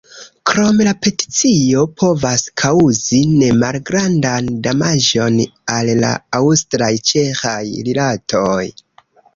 [0.51, 5.39] Krome la peticio povas kaŭzi nemalgrandan damaĝon
[5.77, 7.59] al la aŭstraj-ĉeĥaj
[7.91, 8.63] rilatoj.